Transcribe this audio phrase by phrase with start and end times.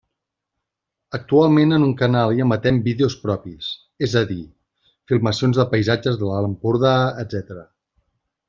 [1.17, 3.69] Actualment, en un canal hi emetem vídeos propis,
[4.09, 4.41] és a dir,
[5.13, 7.69] filmacions de paisatges de l'Alt Empordà, etcètera.